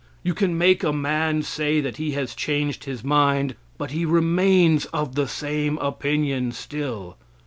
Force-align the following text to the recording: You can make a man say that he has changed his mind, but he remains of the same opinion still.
You 0.23 0.33
can 0.33 0.57
make 0.57 0.83
a 0.83 0.91
man 0.91 1.43
say 1.43 1.79
that 1.79 1.97
he 1.97 2.13
has 2.13 2.33
changed 2.33 2.85
his 2.85 3.03
mind, 3.03 3.55
but 3.77 3.91
he 3.91 4.03
remains 4.03 4.85
of 4.85 5.13
the 5.13 5.27
same 5.27 5.77
opinion 5.77 6.53
still. 6.53 7.17